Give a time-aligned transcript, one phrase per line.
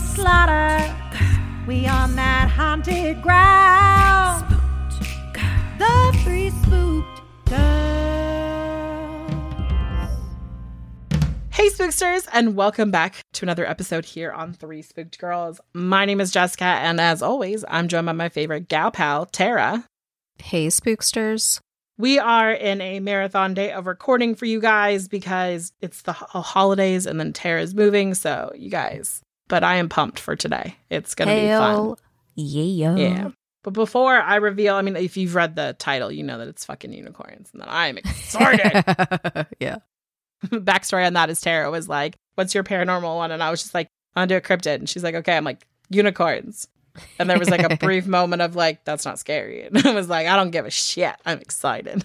[0.00, 0.94] slaughter,
[1.66, 4.46] we on that haunted ground.
[5.78, 7.60] The three spooked girls.
[11.50, 15.60] Hey, spooksters, and welcome back to another episode here on Three Spooked Girls.
[15.74, 19.84] My name is Jessica, and as always, I'm joined by my favorite gal pal, Tara.
[20.38, 21.60] Hey, spooksters.
[21.98, 27.04] We are in a marathon day of recording for you guys because it's the holidays
[27.04, 28.14] and then Tara's moving.
[28.14, 30.76] So, you guys, but I am pumped for today.
[30.88, 31.96] It's going to be fun.
[32.36, 32.96] Yeah.
[32.96, 33.28] Yeah.
[33.62, 36.64] But before I reveal, I mean, if you've read the title, you know that it's
[36.64, 39.46] fucking unicorns and that I'm excited.
[39.60, 39.78] yeah.
[40.46, 43.74] backstory on that is Tara was like, "What's your paranormal one?" And I was just
[43.74, 46.66] like, "I want to do a cryptid." And she's like, "Okay." I'm like, "Unicorns."
[47.18, 50.08] And there was like a brief moment of like, "That's not scary." And I was
[50.08, 51.14] like, "I don't give a shit.
[51.26, 52.04] I'm excited."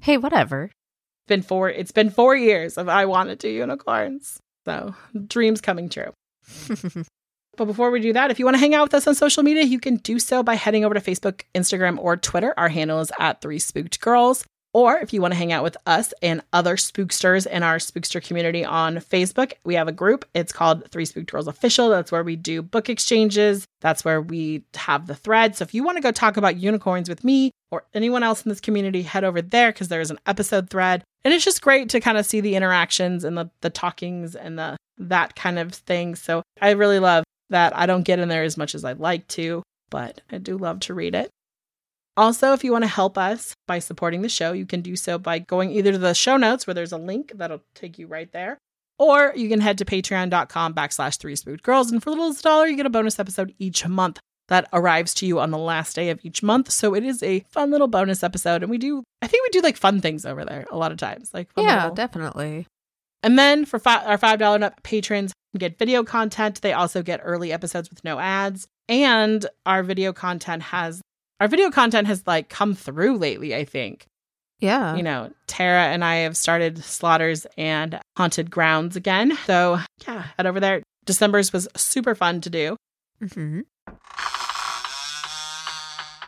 [0.00, 0.64] Hey, whatever.
[0.64, 1.68] It's been four.
[1.68, 4.40] It's been four years of I want to do unicorns.
[4.64, 4.94] So
[5.26, 6.12] dreams coming true.
[7.56, 9.42] But before we do that, if you want to hang out with us on social
[9.42, 12.54] media, you can do so by heading over to Facebook, Instagram, or Twitter.
[12.56, 14.44] Our handle is at Three Spooked Girls.
[14.74, 18.22] Or if you want to hang out with us and other spooksters in our spookster
[18.22, 20.24] community on Facebook, we have a group.
[20.34, 21.88] It's called Three Spooked Girls Official.
[21.88, 23.66] That's where we do book exchanges.
[23.80, 25.54] That's where we have the thread.
[25.56, 28.48] So if you want to go talk about unicorns with me or anyone else in
[28.48, 31.04] this community, head over there because there is an episode thread.
[31.24, 34.58] And it's just great to kind of see the interactions and the, the talkings and
[34.58, 36.14] the that kind of thing.
[36.16, 39.26] So I really love that I don't get in there as much as I'd like
[39.28, 41.30] to, but I do love to read it.
[42.16, 45.18] Also, if you want to help us by supporting the show, you can do so
[45.18, 48.30] by going either to the show notes where there's a link that'll take you right
[48.32, 48.58] there,
[48.98, 51.90] or you can head to patreon.com backslash three spooked girls.
[51.90, 55.26] And for the littlest dollar, you get a bonus episode each month that arrives to
[55.26, 56.70] you on the last day of each month.
[56.70, 58.62] So it is a fun little bonus episode.
[58.62, 60.98] And we do, I think we do like fun things over there a lot of
[60.98, 61.32] times.
[61.34, 62.66] Like, fun Yeah, little- definitely.
[63.22, 66.60] and then for fi- our $5 and up patrons, get video content.
[66.60, 68.68] They also get early episodes with no ads.
[68.88, 71.00] And our video content has
[71.40, 74.06] our video content has like come through lately, I think.
[74.60, 74.96] Yeah.
[74.96, 79.36] You know, Tara and I have started Slaughters and Haunted Grounds again.
[79.46, 80.82] So yeah, head over there.
[81.04, 82.76] December's was super fun to do.
[83.34, 83.60] hmm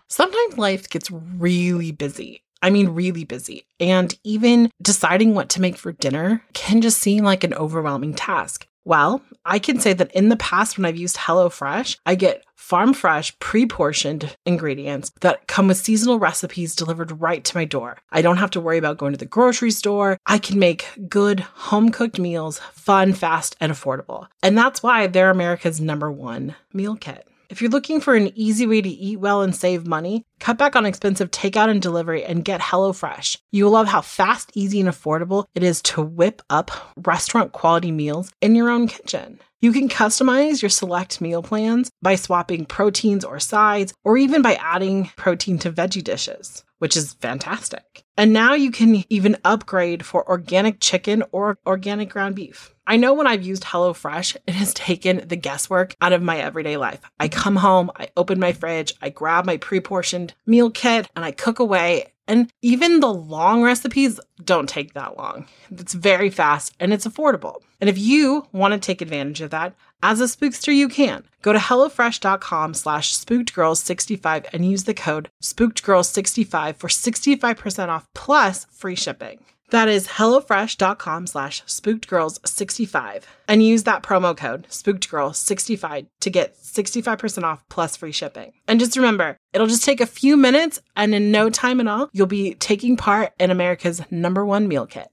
[0.08, 2.40] Sometimes life gets really busy.
[2.62, 3.64] I mean, really busy.
[3.78, 8.66] And even deciding what to make for dinner can just seem like an overwhelming task.
[8.86, 12.94] Well, I can say that in the past, when I've used HelloFresh, I get farm
[12.94, 17.98] fresh, pre portioned ingredients that come with seasonal recipes delivered right to my door.
[18.12, 20.20] I don't have to worry about going to the grocery store.
[20.24, 24.28] I can make good home cooked meals, fun, fast, and affordable.
[24.40, 27.26] And that's why they're America's number one meal kit.
[27.48, 30.74] If you're looking for an easy way to eat well and save money, cut back
[30.74, 33.38] on expensive takeout and delivery and get HelloFresh.
[33.52, 37.92] You will love how fast, easy, and affordable it is to whip up restaurant quality
[37.92, 39.38] meals in your own kitchen.
[39.60, 44.54] You can customize your select meal plans by swapping proteins or sides, or even by
[44.56, 48.04] adding protein to veggie dishes, which is fantastic.
[48.16, 52.75] And now you can even upgrade for organic chicken or organic ground beef.
[52.88, 56.76] I know when I've used HelloFresh, it has taken the guesswork out of my everyday
[56.76, 57.00] life.
[57.18, 61.24] I come home, I open my fridge, I grab my pre portioned meal kit, and
[61.24, 62.12] I cook away.
[62.28, 65.46] And even the long recipes don't take that long.
[65.70, 67.60] It's very fast and it's affordable.
[67.80, 71.24] And if you want to take advantage of that, as a spookster, you can.
[71.42, 78.96] Go to HelloFresh.com slash spookedgirls65 and use the code spookedgirls65 for 65% off plus free
[78.96, 79.44] shipping.
[79.70, 87.64] That is HelloFresh.com slash spookedgirls65 and use that promo code spookedgirls65 to get 65% off
[87.68, 88.52] plus free shipping.
[88.68, 92.08] And just remember, it'll just take a few minutes and in no time at all,
[92.12, 95.08] you'll be taking part in America's number one meal kit.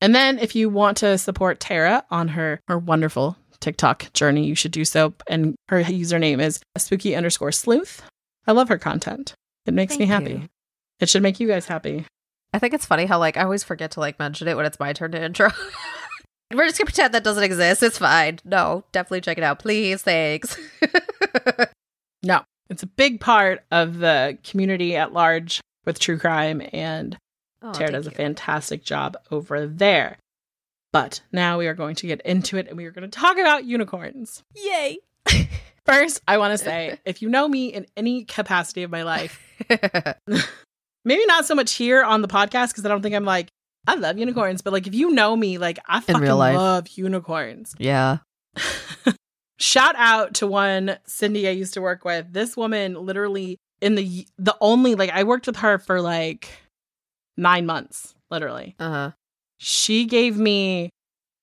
[0.00, 4.54] And then if you want to support Tara on her, her wonderful TikTok journey, you
[4.54, 5.12] should do so.
[5.28, 8.02] And her username is spooky underscore sleuth.
[8.46, 9.34] I love her content.
[9.66, 10.30] It makes me happy.
[10.30, 10.48] you.
[11.00, 12.06] It should make you guys happy.
[12.52, 14.78] I think it's funny how like I always forget to like mention it when it's
[14.80, 15.50] my turn to intro.
[16.52, 17.82] We're just gonna pretend that doesn't exist.
[17.82, 18.40] It's fine.
[18.44, 20.02] No, definitely check it out, please.
[20.02, 20.56] Thanks.
[22.22, 27.16] No, it's a big part of the community at large with true crime, and
[27.62, 28.16] Oh, Tara does a you.
[28.16, 30.18] fantastic job over there.
[30.92, 33.38] But now we are going to get into it and we are going to talk
[33.38, 34.42] about unicorns.
[34.54, 34.98] Yay!
[35.86, 39.40] First, I want to say if you know me in any capacity of my life,
[41.04, 43.48] maybe not so much here on the podcast because I don't think I'm like,
[43.86, 47.74] I love unicorns, but like if you know me, like I fucking love unicorns.
[47.78, 48.18] yeah.
[49.58, 52.32] Shout out to one Cindy I used to work with.
[52.32, 56.48] This woman literally in the the only like I worked with her for like
[57.36, 58.74] 9 months, literally.
[58.78, 59.10] Uh huh.
[59.58, 60.88] She gave me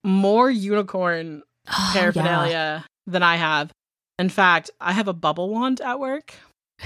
[0.03, 3.71] more unicorn paraphernalia than I have.
[4.17, 6.33] In fact, I have a bubble wand at work.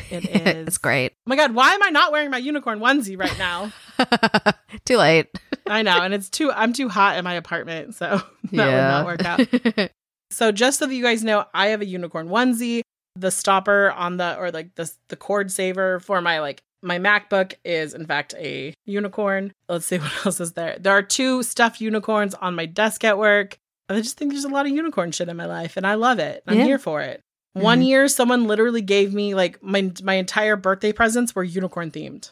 [0.09, 1.11] It is it's great.
[1.17, 3.71] Oh my god, why am I not wearing my unicorn onesie right now?
[4.85, 5.27] Too late.
[5.67, 8.21] I know, and it's too I'm too hot in my apartment, so
[8.51, 9.89] that would not work out.
[10.31, 12.81] So just so that you guys know, I have a unicorn onesie.
[13.17, 17.53] The stopper on the or like the the cord saver for my like my MacBook
[17.65, 19.51] is in fact a unicorn.
[19.67, 20.77] Let's see what else is there.
[20.79, 23.57] There are two stuffed unicorns on my desk at work.
[23.89, 26.19] I just think there's a lot of unicorn shit in my life and I love
[26.19, 26.41] it.
[26.47, 26.63] I'm Yeah.
[26.63, 27.19] here for it.
[27.53, 27.87] One Mhm.
[27.87, 32.31] year someone literally gave me like my my entire birthday presents were unicorn themed.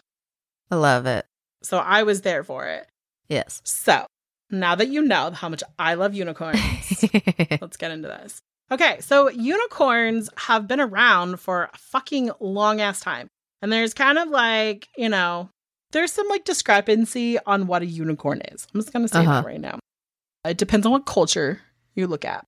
[0.71, 1.25] I love it.
[1.63, 2.87] So I was there for it.
[3.27, 3.61] Yes.
[3.65, 4.05] So,
[4.49, 6.59] now that you know how much I love unicorns,
[7.61, 8.39] let's get into this.
[8.71, 13.27] Okay, so unicorns have been around for a fucking long ass time.
[13.61, 15.49] And there's kind of like, you know,
[15.91, 18.67] there's some like discrepancy on what a unicorn is.
[18.73, 19.41] I'm just going to say Uh-huh.
[19.41, 19.79] that right now.
[20.45, 21.61] It depends on what culture
[21.95, 22.45] you look at.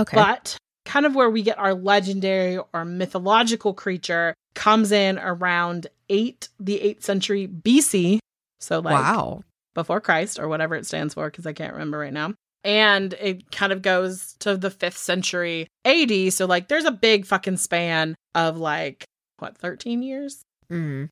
[0.00, 0.16] okay.
[0.16, 0.56] But
[0.88, 6.78] kind of where we get our legendary or mythological creature comes in around 8 the
[6.78, 8.18] 8th century BC.
[8.58, 9.42] So like wow.
[9.74, 12.32] before Christ or whatever it stands for because I can't remember right now.
[12.64, 16.32] And it kind of goes to the 5th century AD.
[16.32, 19.04] So like there's a big fucking span of like
[19.38, 20.40] what 13 years?
[20.72, 21.10] Mm.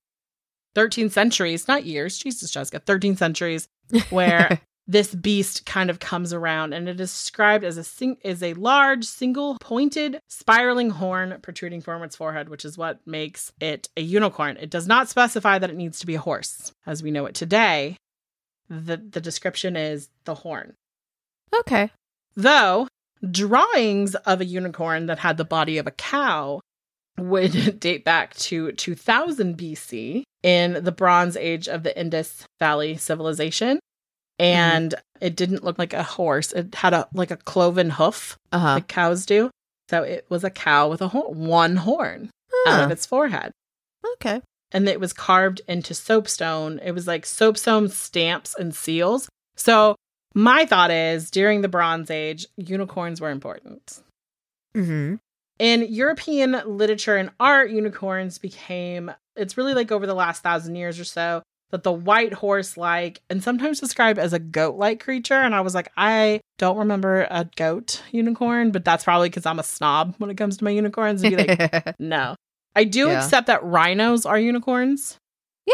[0.74, 2.16] 13 centuries, not years.
[2.16, 3.68] Jesus, Jessica, 13 centuries
[4.08, 8.42] where this beast kind of comes around and it is described as a sing- is
[8.42, 13.88] a large single pointed spiraling horn protruding from its forehead which is what makes it
[13.96, 17.10] a unicorn it does not specify that it needs to be a horse as we
[17.10, 17.96] know it today
[18.68, 20.74] the the description is the horn
[21.58, 21.90] okay.
[22.34, 22.86] though
[23.30, 26.60] drawings of a unicorn that had the body of a cow
[27.18, 33.80] would date back to 2000 BC in the Bronze Age of the Indus Valley civilization.
[34.38, 36.52] And it didn't look like a horse.
[36.52, 38.74] It had a like a cloven hoof, Uh huh.
[38.74, 39.50] like cows do.
[39.88, 42.30] So it was a cow with a one horn
[42.66, 43.52] out of its forehead.
[44.14, 44.40] Okay.
[44.72, 46.80] And it was carved into soapstone.
[46.82, 49.28] It was like soapstone stamps and seals.
[49.56, 49.94] So
[50.34, 54.02] my thought is during the Bronze Age, unicorns were important.
[54.74, 55.14] Mm-hmm.
[55.58, 61.00] In European literature and art, unicorns became, it's really like over the last thousand years
[61.00, 65.34] or so, that the white horse like, and sometimes described as a goat like creature.
[65.34, 69.58] And I was like, I don't remember a goat unicorn, but that's probably because I'm
[69.58, 72.36] a snob when it comes to my unicorns and be like, no.
[72.74, 73.18] I do Yeah.
[73.24, 75.18] accept that rhinos are unicorns.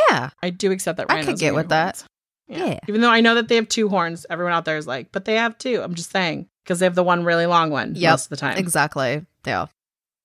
[0.09, 0.31] yeah.
[0.43, 2.05] I do accept that I could get with that.
[2.49, 2.71] unicorns.
[2.73, 2.79] Yeah.
[2.89, 5.25] Even though I know that they have two horns, everyone out there is like, but
[5.25, 5.83] they have two.
[5.83, 8.11] I'm just saying because they have the one really long one Yep.
[8.13, 8.57] most of the time.
[8.59, 9.25] Exactly.
[9.47, 9.67] Yeah.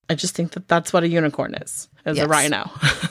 [0.10, 2.70] I just think that that's what a unicorn is, is a rhino.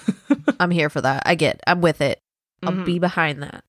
[0.61, 1.25] I'm here for that.
[1.27, 1.61] I get.
[1.67, 2.19] I'm with it.
[2.67, 2.85] I'll Mhm.
[2.85, 3.65] be behind that.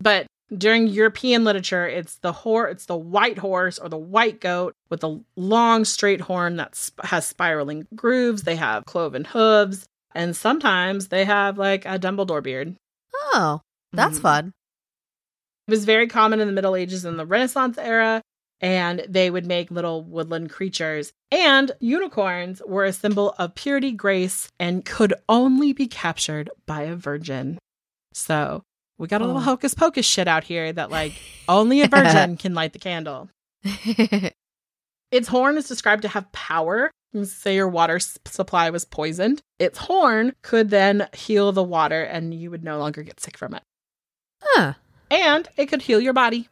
[0.00, 0.26] But
[0.56, 5.04] during European literature, it's the hor- it's the white horse or the white goat with
[5.04, 8.44] a long straight horn that sp- has spiraling grooves.
[8.44, 12.76] They have cloven hooves, and sometimes they have like a Dumbledore beard.
[13.34, 13.60] Oh,
[13.92, 14.22] that's Mhm.
[14.22, 14.52] fun.
[15.66, 18.22] It was very common in the Middle Ages and the Renaissance era,
[18.60, 21.12] and they would make little woodland creatures.
[21.30, 26.96] And unicorns were a symbol of purity, grace, and could only be captured by a
[26.96, 27.58] virgin.
[28.18, 28.62] So
[28.98, 29.44] we got a little Oh.
[29.44, 31.12] hocus pocus shit out here that, like,
[31.48, 33.30] only a virgin can light the candle.
[35.10, 36.90] Its horn is described to have power.
[37.24, 39.40] Say your water supply was poisoned.
[39.58, 43.54] Its horn could then heal the water, and you would no longer get sick from
[43.54, 43.62] it.
[44.42, 44.74] huh.
[45.10, 46.48] And it could heal your body.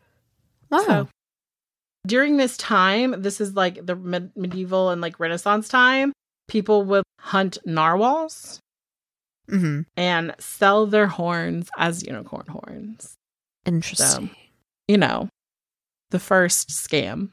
[0.71, 0.85] Wow.
[0.87, 1.09] So
[2.07, 6.13] during this time, this is like the med- medieval and like Renaissance time,
[6.49, 8.61] people would hunt narwhals
[9.49, 13.15] hmm and sell their horns as unicorn horns.
[13.65, 14.29] Interesting.
[14.29, 14.35] So,
[14.89, 15.29] You know,
[16.11, 17.31] the first scam.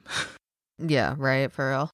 [0.79, 1.89] Yeah, right, for real.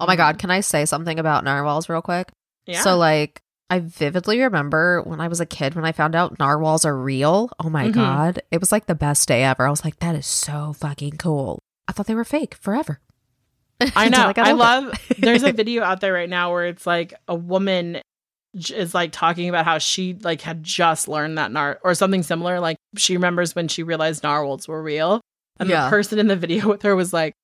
[0.00, 2.30] Oh my god, can I say something about narwhals real quick?
[2.66, 2.80] Yeah.
[2.80, 3.40] So like
[3.70, 7.50] I vividly remember when I was a kid when I found out narwhals are real.
[7.58, 7.94] Oh my Mhm.
[7.94, 8.42] god.
[8.50, 9.66] It was like the best day ever.
[9.66, 11.60] I was like, that is so fucking cool.
[11.88, 13.00] I thought they were fake forever.
[13.96, 14.32] I know.
[14.32, 14.92] got I love.
[15.18, 18.00] There's a video out there right now where it's like a woman
[18.70, 22.60] is like talking about how she like had just learned that nar or something similar.
[22.60, 25.20] Like she remembers when she realized narwhals were real,
[25.58, 25.84] and Yeah.
[25.84, 27.34] the person in the video with her was like,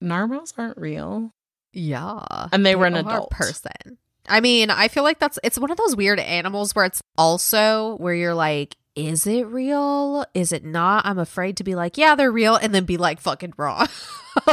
[0.00, 1.30] "Narwhals aren't real."
[1.72, 2.24] Yeah.
[2.52, 3.30] And they were an adult.
[3.30, 3.98] person.
[4.28, 7.96] I mean, I feel like that's it's one of those weird animals where it's also
[7.98, 10.24] where you're like, is it real?
[10.34, 11.04] Is it not?
[11.06, 13.86] I'm afraid to be like, yeah, they're real, and then be like fucking wrong.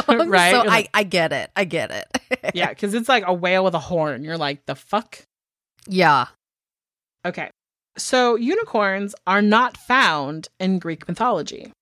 [0.08, 0.50] Right?
[0.52, 1.50] So You're I, I get it.
[1.54, 2.52] I get it.
[2.54, 4.24] yeah, because it's like a whale with a horn.
[4.24, 5.18] You're like, the fuck.
[5.86, 6.26] Yeah.
[7.24, 7.50] Okay.
[7.96, 11.72] So unicorns are not found in Greek mythology.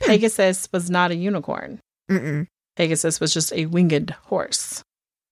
[0.00, 0.06] Hmm.
[0.06, 1.80] Pegasus was not a unicorn.
[2.10, 2.46] Mm-mm.
[2.76, 4.82] Pegasus was just a winged horse.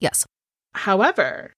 [0.00, 0.26] Yes.
[0.74, 1.52] However,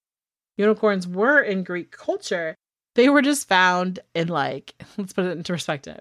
[0.56, 2.54] unicorns were in Greek culture.
[2.94, 6.00] They were just found in like, let's put it into perspective.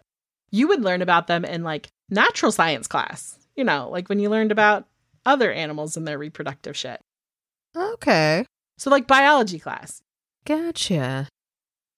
[0.52, 4.30] You would learn about them in like natural science class, you know, like when you
[4.30, 4.86] learned about
[5.26, 7.02] other animals and their reproductive shit.
[7.76, 8.46] Okay.
[8.78, 10.02] So, like biology class.
[10.46, 11.28] Gotcha.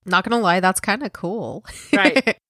[0.05, 1.65] Not gonna lie, that's kind of cool.
[1.93, 2.37] Right.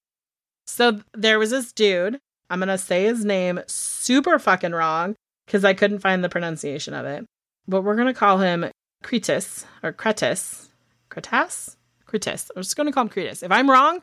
[0.70, 2.20] So there was this dude.
[2.50, 7.06] I'm to say his name super fucking wrong because I couldn't find the pronunciation of
[7.06, 7.24] it.
[7.66, 8.70] But we're to call him
[9.02, 10.68] Cretus or Cretus.
[11.10, 11.76] Cretas?
[12.06, 12.50] Cretus.
[12.54, 13.42] I'm just to call him Cretus.
[13.42, 14.02] If I'm wrong,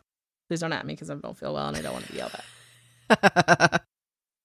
[0.50, 2.18] please don't at me because I don't feel well and I don't want to be
[2.18, 2.36] yelled
[3.10, 3.84] at.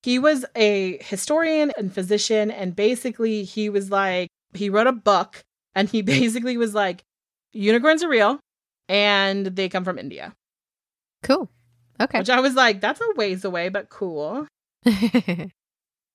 [0.03, 5.43] He was a historian and physician, and basically, he was like, he wrote a book,
[5.75, 7.03] and he basically was like,
[7.53, 8.39] unicorns are real,
[8.89, 10.33] and they come from India.
[11.23, 11.51] cool.
[12.01, 12.19] Okay.
[12.19, 14.47] Which I was like, that's a ways away, but cool.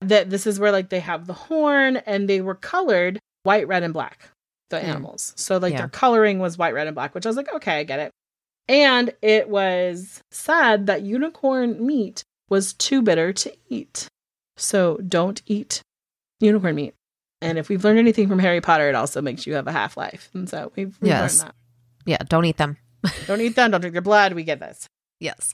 [0.01, 3.81] That this is where like they have the horn, and they were colored white, red,
[3.83, 4.29] and black.
[4.69, 4.83] The Mm.
[4.83, 5.79] animals, so like Yeah.
[5.79, 7.13] their coloring was white, red, and black.
[7.15, 8.11] Which I was like, okay, I get it.
[8.67, 14.07] And it was said that unicorn meat was too bitter to eat.
[14.57, 15.81] So don't eat
[16.39, 16.93] unicorn meat.
[17.45, 19.95] And if we've learned anything from Harry Potter, it also makes you have a half
[19.97, 20.29] life.
[20.33, 21.39] And so we've, we've Yes.
[21.39, 21.55] learned that.
[22.05, 22.77] yeah, don't eat them.
[23.27, 24.33] Don't eat them, don't drink their blood.
[24.33, 24.87] We get this.
[25.19, 25.53] Yes.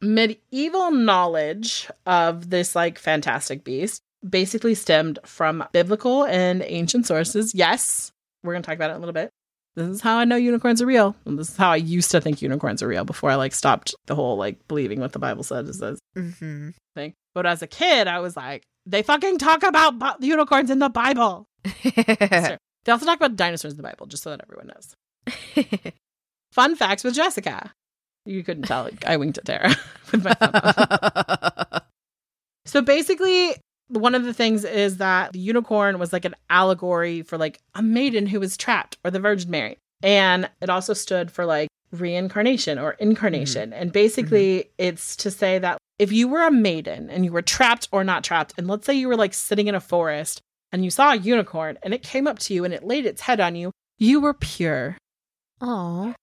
[0.00, 7.54] Medieval knowledge of this like fantastic beast basically stemmed from biblical and ancient sources.
[7.54, 8.12] Yes,
[8.42, 9.30] we're going to talk about it in a little bit.
[9.76, 11.14] This is how I know unicorns are real.
[11.24, 13.94] And this is how I used to think unicorns are real before I like stopped
[14.06, 16.70] the whole like believing what the Bible said is this Mm-hmm.
[16.96, 17.14] thing.
[17.34, 21.46] But as a kid, I was like, they fucking talk about unicorns in the Bible.
[22.84, 25.92] They also talk about dinosaurs in the Bible, just so that everyone knows.
[26.52, 27.74] Fun facts with Jessica.
[28.24, 28.84] You couldn't tell.
[28.84, 29.76] like, I winked at Tara
[30.12, 31.80] with my thumb.
[32.64, 33.54] So basically,
[33.88, 37.82] one of the things is that the unicorn was like an allegory for like a
[37.82, 39.76] maiden who was trapped or the Virgin Mary.
[40.02, 43.70] And it also stood for like reincarnation or incarnation.
[43.70, 43.80] Mm-hmm.
[43.80, 44.68] And basically, mm-hmm.
[44.78, 48.24] it's to say that if you were a maiden and you were trapped or not
[48.24, 50.40] trapped, and let's say you were like sitting in a forest
[50.72, 53.22] and you saw a unicorn and it came up to you and it laid its
[53.22, 54.96] head on you, you were pure.
[55.60, 56.14] Oh.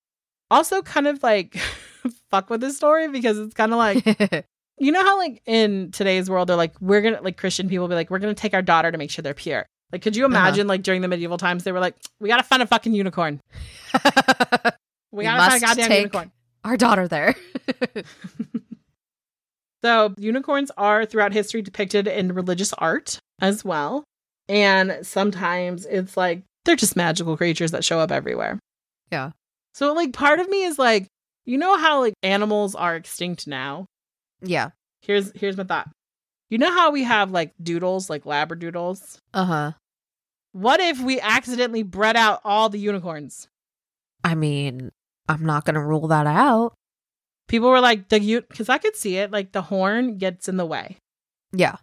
[0.51, 1.57] Also, kind of like
[2.31, 4.45] fuck with this story because it's kind of like
[4.77, 7.95] you know how like in today's world they're like we're gonna like christian people be
[7.95, 10.35] like we're gonna take our daughter to make sure they're pure like could you uh-huh.
[10.35, 13.41] imagine like during the medieval times they were like we gotta find a fucking unicorn
[15.15, 16.31] we, gotta find a must goddamn take- unicorn
[16.63, 17.35] Our daughter there.
[19.83, 24.03] so unicorns are throughout history depicted in religious art as well
[24.47, 28.59] and sometimes it's like they're just magical creatures that show up everywhere
[29.11, 29.31] Yeah.
[29.73, 31.07] so like part of me is like
[31.45, 33.85] you know how like animals are extinct now
[34.41, 34.69] yeah.
[35.01, 35.89] here's here's my thought
[36.49, 39.71] you know how we have like doodles like labradoodles Uh huh.
[40.51, 43.49] What if we accidentally bred out all the unicorns?
[44.23, 44.91] I mean,
[45.27, 46.73] I'm not gonna rule that out.
[47.47, 50.57] People were like, the you because I could see it, like the horn gets in
[50.57, 50.97] the way.
[51.53, 51.75] Yeah.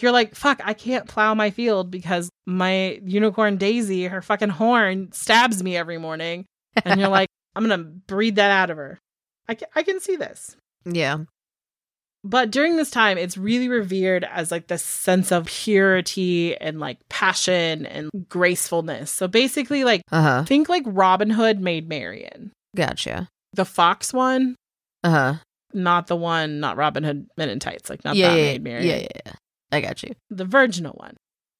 [0.00, 5.10] You're like, fuck, I can't plow my field because my unicorn Daisy, her fucking horn
[5.12, 6.44] stabs me every morning.
[6.84, 8.98] And you're like, I'm gonna breed that out of her.
[9.48, 10.56] I can, I can see this.
[10.84, 11.18] Yeah.
[12.24, 16.98] But during this time, it's really revered as like this sense of purity and like
[17.08, 19.10] passion and gracefulness.
[19.10, 20.44] So basically, like, Uh huh.
[20.44, 22.50] think like Robin Hood Maid Marian.
[22.78, 23.28] Gotcha.
[23.54, 24.54] The fox one,
[25.02, 25.34] Uh huh.
[25.74, 28.66] not the one, not Robin Hood Men in Tights, like not Yeah, that yeah, maid
[28.66, 29.32] yeah, yeah, yeah, yeah.
[29.72, 30.14] I got you.
[30.30, 31.16] The virginal one,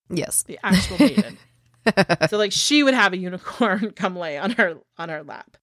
[0.08, 0.44] Yes.
[0.44, 1.36] the actual maiden.
[2.30, 5.56] so like she would have a unicorn come lay on her on her lap.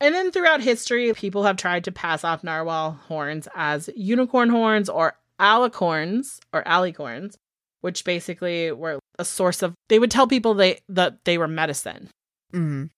[0.00, 4.88] And then throughout history, people have tried to pass off narwhal horns as unicorn horns
[4.88, 7.34] or alicorns or alicorns,
[7.82, 12.08] which basically were a source of they would tell people they that they were medicine,
[12.52, 12.90] Mm.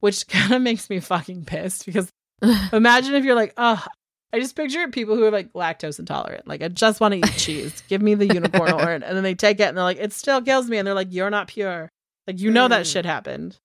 [0.00, 2.10] Which kind of makes me fucking pissed because
[2.72, 3.84] imagine if you're like, oh,
[4.32, 6.46] I just picture people who are like lactose intolerant.
[6.46, 7.82] Like I just want to eat cheese.
[7.88, 9.02] Give me the unicorn horn.
[9.02, 10.78] And then they take it and they're like, it still kills me.
[10.78, 11.88] And they're like, you're not pure.
[12.26, 12.92] Like you know that Mm.
[12.92, 13.56] shit happened.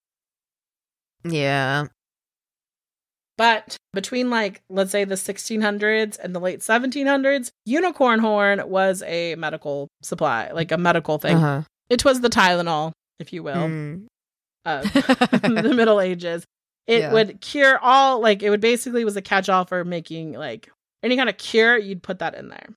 [1.24, 1.86] yeah.
[3.38, 9.36] But between like let's say the 1600s and the late 1700s, unicorn horn was a
[9.36, 11.36] medical supply, like a medical thing.
[11.36, 11.62] Uh-huh.
[11.90, 14.06] It was the Tylenol, if you will, Mm.
[14.66, 16.44] Of the Middle Ages.
[16.88, 17.14] It Yeah.
[17.14, 20.70] would cure all like it would basically was a catch-all for making like
[21.04, 22.68] any kind of cure, you'd put that in there.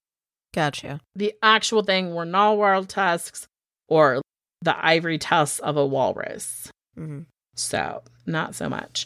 [0.55, 1.01] Gotcha.
[1.15, 3.47] The actual thing were narwhal tusks
[3.89, 4.23] or
[4.63, 6.71] the ivory tusks of a walrus.
[6.99, 7.27] Mhm.
[7.55, 9.05] So, not so much.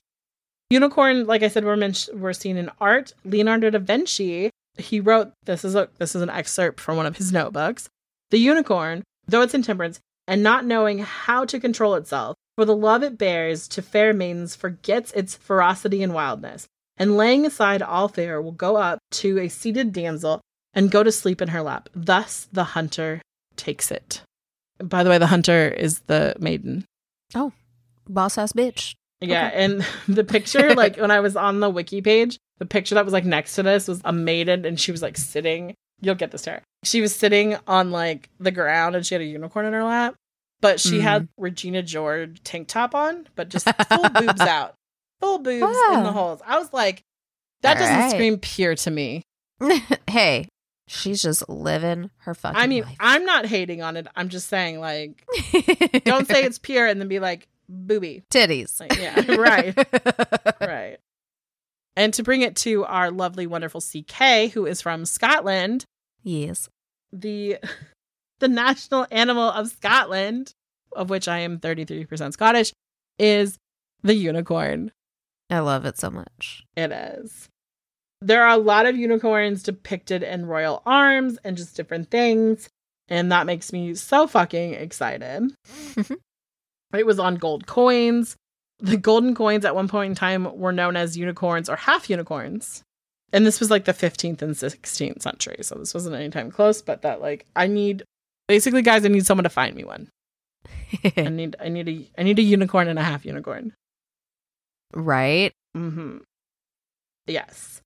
[0.71, 3.13] Unicorn, like I said, we're men- we're seen in art.
[3.25, 7.17] Leonardo da Vinci, he wrote this is a this is an excerpt from one of
[7.17, 7.89] his notebooks.
[8.31, 13.03] The unicorn, though its intemperance, and not knowing how to control itself, for the love
[13.03, 16.67] it bears to fair maidens, forgets its ferocity and wildness,
[16.97, 20.41] and laying aside all fear, will go up to a seated damsel
[20.75, 21.89] and go to sleep in her lap.
[21.95, 23.21] Thus the hunter
[23.57, 24.23] takes it.
[24.83, 26.85] By the way, the hunter is the maiden.
[27.35, 27.53] Oh,
[28.09, 28.95] boss ass bitch.
[29.21, 33.05] Yeah, and the picture, like when I was on the wiki page, the picture that
[33.05, 35.75] was like next to this was a maiden and she was like sitting.
[36.01, 36.61] You'll get this term.
[36.85, 40.17] She was sitting on like the ground and she had a unicorn in her lap,
[40.63, 41.29] but she had mm.
[41.37, 44.77] Regina George tank top on, but just full boobs out,
[45.21, 46.41] full boobs in the holes.
[46.47, 47.03] I was like,
[47.61, 48.11] that doesn't Alright.
[48.13, 49.25] scream pure to me.
[50.09, 50.49] hey,
[50.87, 52.97] she's just living her fucking I mean, life.
[53.01, 54.07] I'm not hating on it.
[54.17, 55.25] I'm just saying, like,
[56.05, 58.23] don't say it's pure and then be like, booby.
[58.31, 58.81] titties.
[58.81, 59.77] Like, yeah, right.
[60.61, 60.99] right.
[61.97, 65.85] And to bring it to our lovely, wonderful CK, who is from Scotland,
[66.23, 66.69] yes.
[67.13, 67.59] the
[68.43, 70.53] the national animal of Scotland,
[70.91, 72.73] of which I am 33% Scottish,
[73.17, 73.57] is
[74.03, 74.91] the unicorn.
[75.49, 76.65] I love it so much.
[76.77, 77.49] It is.
[78.21, 82.69] There are a lot of unicorns depicted in royal arms and just different things.
[83.09, 85.55] And that makes me so fucking excited.
[86.95, 88.37] it was on gold coins.
[88.81, 92.83] The golden coins at one point in time were known as unicorns or half unicorns.
[93.33, 95.59] And this was like the 15th and 16th century.
[95.63, 98.03] So this wasn't any time close, but that like I need
[98.53, 100.11] basically guys, I need someone to find me one.
[101.17, 103.73] I need I need a I need a unicorn and a half unicorn.
[104.93, 105.53] right?
[105.75, 106.19] Mm-hmm.
[107.27, 107.81] Yes.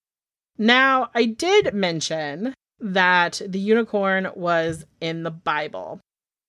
[0.58, 6.00] Now, I did mention that the unicorn was in the Bible.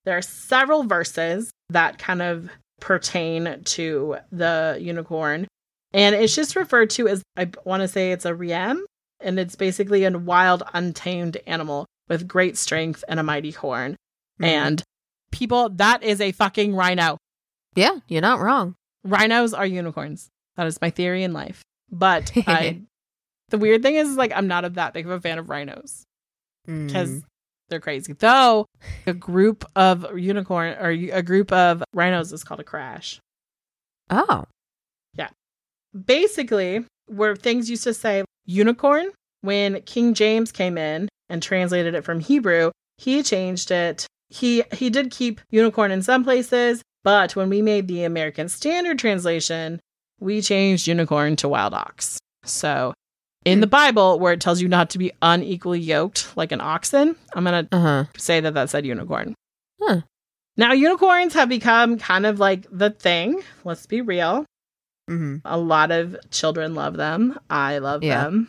[0.03, 2.49] There are several verses that kind of
[2.81, 5.47] pertain to the unicorn,
[5.93, 8.83] and it's just referred to as, I want to say it's a riem,
[9.19, 13.95] and it's basically a wild, untamed animal with great strength and a mighty horn.
[14.39, 14.83] And
[15.31, 17.17] people, that is a fucking rhino.
[17.75, 18.75] yeah, you're not wrong.
[19.03, 20.29] Rhinos are unicorns.
[20.57, 21.61] That is my theory in life.
[21.91, 22.81] But I,
[23.49, 26.03] the weird thing is, like, I'm not a, that big of a fan of rhinos
[26.65, 27.23] because Mm.
[27.69, 28.13] they're crazy.
[28.13, 28.65] Though
[29.05, 33.19] a group of unicorn or a group of rhinos is called a crash.
[34.09, 34.43] oh,
[35.15, 35.29] yeah.
[36.05, 42.03] Basically, where things used to say unicorn when King James came in and translated it
[42.03, 44.05] from Hebrew, he changed it.
[44.29, 48.99] He he did keep unicorn in some places, but when we made the American Standard
[48.99, 49.79] Translation,
[50.19, 52.17] we changed unicorn to wild ox.
[52.43, 52.93] So,
[53.45, 57.15] in the Bible, where it tells you not to be unequally yoked like an oxen,
[57.33, 58.03] I'm gonna uh huh.
[58.17, 59.33] say that that said unicorn.
[59.81, 60.01] Huh.
[60.57, 63.41] Now, unicorns have become kind of like the thing.
[63.63, 64.43] Let's be real.
[65.07, 67.37] hmm A lot of children love them.
[67.49, 68.23] I love Yeah.
[68.23, 68.47] them.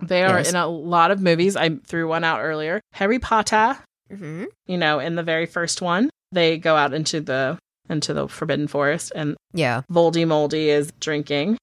[0.00, 0.50] They are Yes.
[0.50, 1.56] in a lot of movies.
[1.56, 2.80] I threw one out earlier.
[2.92, 3.76] Harry Potter,
[4.10, 8.28] hmm you know, in the very first one, they go out into the into the
[8.28, 9.82] forbidden forest and Yeah.
[9.90, 11.56] Voldy Moldy is drinking.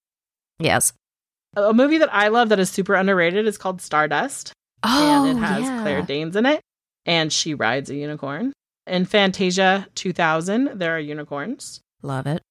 [0.59, 0.93] Yes.
[1.55, 4.51] A movie that I love that is super underrated is called Stardust.
[4.83, 5.81] Oh, and it has yeah.
[5.81, 6.61] Claire Danes in it,
[7.05, 8.53] and she rides a unicorn.
[8.87, 11.79] In Fantasia 2000, there are unicorns.
[12.01, 12.41] Love it.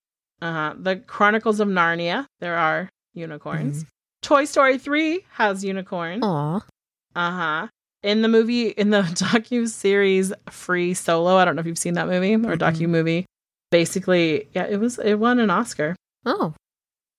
[0.42, 0.74] Uh, huh.
[0.78, 3.78] the Chronicles of Narnia, there are unicorns.
[3.84, 3.88] Mm-hmm.
[4.22, 6.24] Toy Story 3 has unicorn.
[6.24, 6.56] Aw.
[6.56, 7.68] Uh huh.
[8.04, 11.94] In the movie, in the docu series Free Solo, I don't know if you've seen
[11.94, 13.24] that movie or docu movie.
[13.70, 15.96] Basically, yeah, it was it won an Oscar.
[16.26, 16.52] Oh.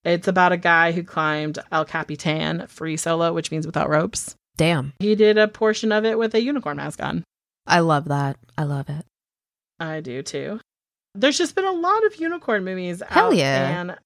[0.04, 4.36] It's about a guy who climbed El Capitan free solo, which means without ropes.
[4.58, 4.93] Damn.
[5.00, 7.24] He did a portion of it with a unicorn mask on.
[7.65, 8.38] I love that.
[8.56, 9.04] I love it.
[9.80, 10.60] I do too.
[11.15, 13.82] There's just been a lot of unicorn movies Hell out, yeah.
[13.82, 13.98] and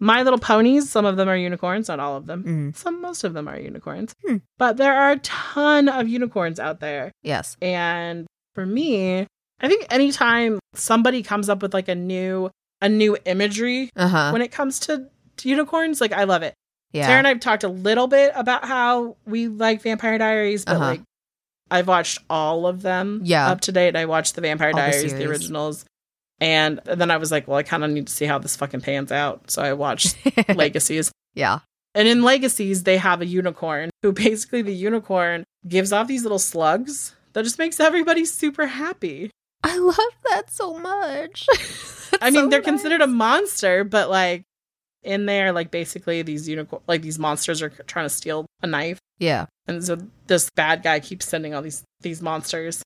[0.00, 2.44] My Little Ponies, some of them are unicorns, not all of them.
[2.44, 2.76] Mm.
[2.76, 4.14] Some, most of them are unicorns.
[4.26, 4.36] Hmm.
[4.58, 7.10] But there are a ton of unicorns out there.
[7.22, 7.56] Yes.
[7.62, 9.26] And for me,
[9.60, 14.30] I think anytime somebody comes up with like a new a new imagery Uh huh.
[14.30, 15.08] when it comes to,
[15.38, 16.54] to unicorns, like I love it.
[16.92, 17.06] Yeah.
[17.06, 20.84] Tara and I've talked a little bit about how we like Vampire Diaries, but Uh-huh.
[20.84, 21.00] like
[21.70, 23.50] I've watched all of them Yeah.
[23.50, 23.96] up to date.
[23.96, 25.26] I watched the Vampire All Diaries, the, series.
[25.26, 25.84] originals.
[26.40, 28.80] And then I was like, well, I kind of need to see how this fucking
[28.82, 29.50] pans out.
[29.50, 30.16] So I watched
[30.54, 31.10] Legacies.
[31.34, 31.60] yeah.
[31.94, 36.38] And in Legacies, they have a unicorn who basically the unicorn gives off these little
[36.38, 39.30] slugs that just makes everybody super happy.
[39.64, 39.96] I love
[40.30, 41.46] that so much.
[42.22, 44.44] I mean, So they're considered a monster, but like
[45.02, 48.98] in there, like basically these unicorn, like these monsters are trying to steal a knife.
[49.18, 49.46] Yeah.
[49.66, 49.98] And so
[50.28, 52.82] this bad guy keeps sending all these these monsters.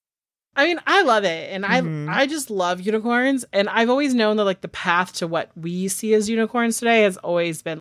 [0.55, 1.65] I mean, I love it, and.
[1.65, 2.09] I mm-hmm.
[2.11, 5.88] I just love unicorns, and I've always known that like the path to what we
[5.88, 7.79] see as unicorns today has always been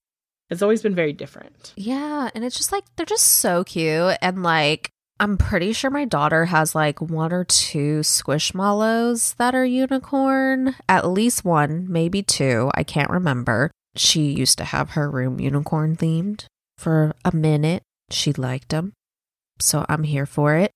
[0.52, 1.74] it's always been very different.
[1.78, 6.06] Yeah, and it's just like they're just so cute and like I'm pretty sure my
[6.06, 12.70] daughter has like one or two squishmallows that are unicorn, at least one, maybe two,
[12.74, 13.72] I can't remember.
[13.96, 16.46] She used to have her room unicorn themed
[16.78, 17.84] for a minute.
[18.10, 18.94] She liked them.
[19.60, 20.72] So I'm here for it.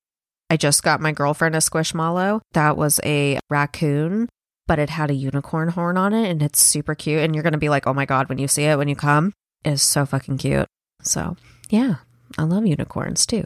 [0.50, 2.42] I just got my girlfriend a squishmallow.
[2.54, 4.30] That was a raccoon,
[4.68, 7.54] but it had a unicorn horn on it and it's super cute and you're going
[7.54, 9.82] to be like, "Oh my god, when you see it when you come." It is
[9.82, 10.68] so fucking cute.
[11.02, 11.36] So,
[11.70, 11.96] yeah,
[12.38, 13.46] I love unicorns too.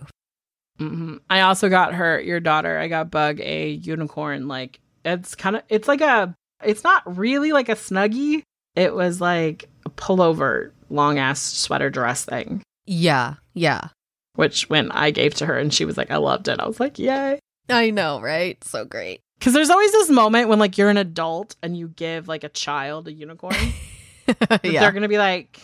[0.78, 2.78] hmm I also got her, your daughter.
[2.78, 4.48] I got Bug a unicorn.
[4.48, 8.42] Like it's kind of, it's like a, it's not really like a snuggie.
[8.76, 12.62] It was like a pullover, long ass sweater dress thing.
[12.86, 13.90] Yeah, yeah.
[14.39, 16.60] Which when I gave to her and she was like, I loved it.
[16.60, 17.39] I was like, yay.
[17.69, 18.63] I know, right?
[18.63, 19.19] So great.
[19.38, 22.49] Because there's always this moment when like you're an adult and you give like a
[22.49, 23.56] child a unicorn.
[24.63, 24.80] yeah.
[24.80, 25.60] They're gonna be like,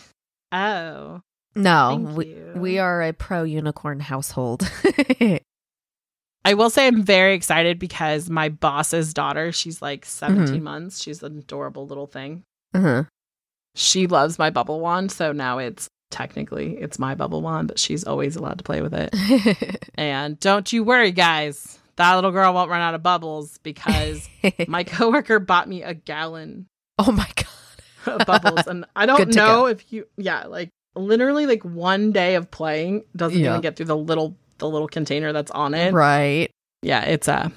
[0.52, 1.20] oh,
[1.54, 2.52] No, we, you.
[2.56, 4.70] we are a pro unicorn household.
[6.44, 10.62] I will say I'm very excited because my boss's daughter, she's like 17 Mhm.
[10.62, 11.02] months.
[11.02, 12.42] She's an adorable little thing.
[12.74, 13.04] uh-huh.
[13.74, 18.04] She loves my bubble wand, so now it's technically it's my bubble wand, but she's
[18.04, 19.14] always allowed to play with it.
[19.98, 21.78] And don't you worry, guys.
[21.96, 24.28] That little girl won't run out of bubbles because
[24.68, 26.66] my coworker bought me a gallon
[26.98, 28.20] oh my god.
[28.20, 28.66] of bubbles.
[28.66, 33.38] And I don't know if you yeah, like literally like one day of playing doesn't
[33.38, 33.50] Yeah.
[33.50, 35.92] even get through the little the little container that's on it.
[35.92, 36.50] Right.
[36.82, 37.52] Yeah, it's a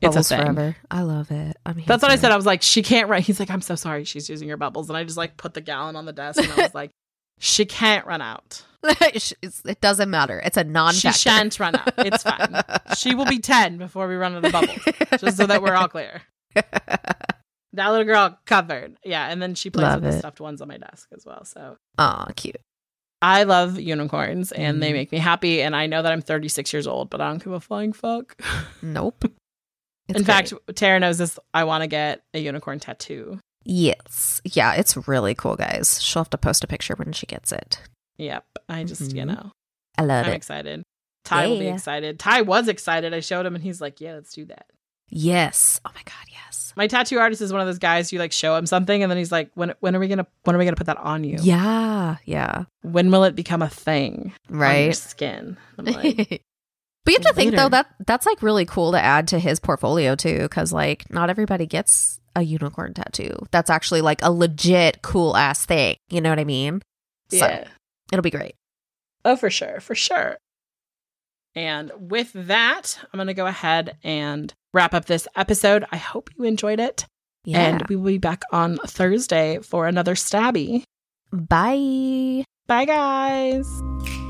[0.00, 0.44] it's Bubbles a thing.
[0.54, 0.76] forever.
[0.90, 1.56] I love it.
[1.66, 2.30] I'm That's what I said.
[2.30, 3.20] I was like, she can't run.
[3.22, 4.04] He's like, I'm so sorry.
[4.04, 4.88] She's using your bubbles.
[4.90, 6.90] And I just like put the gallon on the desk and I was like,
[7.38, 8.64] she can't run out.
[9.00, 10.40] It doesn't matter.
[10.44, 11.92] It's a non She shan't run out.
[11.98, 12.62] It's fine.
[12.96, 14.78] She will be 10 before we run out of bubbles,
[15.18, 16.22] just so that we're all clear.
[17.74, 18.96] That little girl covered.
[19.04, 19.28] Yeah.
[19.28, 21.44] And then she plays Love with the stuffed ones on my desk as well.
[21.44, 22.56] So Aw, cute.
[23.20, 24.94] I love unicorns and they Mhm.
[24.94, 25.60] make me happy.
[25.62, 28.40] And I know that I'm 36 years old, but I don't give a flying fuck.
[28.82, 29.24] Nope.
[30.08, 30.52] It's In fact.
[30.74, 31.38] Tara knows this.
[31.52, 33.38] I want to get a unicorn tattoo.
[33.68, 34.40] Yes.
[34.44, 36.02] Yeah, it's really cool, guys.
[36.02, 37.80] She'll have to post a picture when she gets it.
[38.16, 38.44] Yep.
[38.68, 39.26] I just, you Mhm.
[39.28, 39.52] know.
[39.96, 40.36] I love I'm it.
[40.36, 40.82] excited.
[41.24, 42.18] Ty will be excited.
[42.18, 43.12] Ty was excited.
[43.14, 44.66] I showed him and he's like, Yeah, let's do that.
[45.10, 45.80] Yes.
[45.84, 46.72] Oh my god, yes.
[46.76, 49.16] My tattoo artist is one of those guys you like show him something and then
[49.18, 51.38] he's like, When when are we gonna when are we gonna put that on you?
[51.40, 52.64] Yeah, yeah.
[52.82, 54.32] When will it become a thing?
[54.48, 54.96] On your Right.
[54.96, 55.56] skin.
[55.78, 56.42] I'm like,
[57.04, 59.60] but you have to think though that that's like really cool to add to his
[59.60, 63.36] portfolio too, because like not everybody gets a unicorn tattoo.
[63.50, 65.96] That's actually like a legit cool ass thing.
[66.08, 66.80] You know what I mean?
[67.30, 67.68] So Yeah.
[68.12, 68.54] it'll be great.
[69.24, 70.36] Oh, for sure, for sure.
[71.54, 75.84] And with that, I'm gonna go ahead and wrap up this episode.
[75.90, 77.04] I hope you enjoyed it.
[77.44, 77.60] Yeah.
[77.60, 80.84] And we will be back on Thursday for another stabby.
[81.32, 82.44] Bye.
[82.66, 84.27] Bye guys.